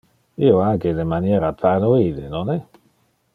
[0.45, 2.57] Io age de maniera paranoide, nonne?